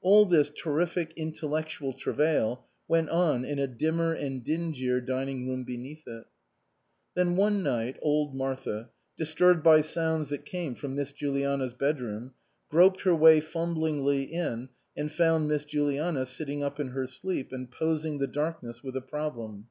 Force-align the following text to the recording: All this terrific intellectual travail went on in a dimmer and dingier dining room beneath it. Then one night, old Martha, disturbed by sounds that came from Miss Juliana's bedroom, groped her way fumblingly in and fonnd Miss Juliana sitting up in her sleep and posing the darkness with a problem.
All 0.00 0.26
this 0.26 0.50
terrific 0.50 1.12
intellectual 1.14 1.92
travail 1.92 2.66
went 2.88 3.10
on 3.10 3.44
in 3.44 3.60
a 3.60 3.68
dimmer 3.68 4.12
and 4.12 4.42
dingier 4.42 5.00
dining 5.00 5.48
room 5.48 5.62
beneath 5.62 6.02
it. 6.08 6.24
Then 7.14 7.36
one 7.36 7.62
night, 7.62 7.96
old 8.02 8.34
Martha, 8.34 8.90
disturbed 9.16 9.62
by 9.62 9.82
sounds 9.82 10.30
that 10.30 10.44
came 10.44 10.74
from 10.74 10.96
Miss 10.96 11.12
Juliana's 11.12 11.74
bedroom, 11.74 12.32
groped 12.68 13.02
her 13.02 13.14
way 13.14 13.38
fumblingly 13.38 14.24
in 14.24 14.70
and 14.96 15.10
fonnd 15.10 15.46
Miss 15.46 15.64
Juliana 15.64 16.26
sitting 16.26 16.60
up 16.60 16.80
in 16.80 16.88
her 16.88 17.06
sleep 17.06 17.52
and 17.52 17.70
posing 17.70 18.18
the 18.18 18.26
darkness 18.26 18.82
with 18.82 18.96
a 18.96 19.00
problem. 19.00 19.68